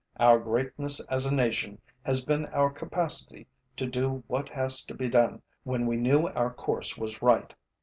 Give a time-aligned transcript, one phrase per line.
[0.19, 5.07] Our greatness as a nation has been our capacity to do what has to be
[5.07, 7.53] done when we knew our course was right.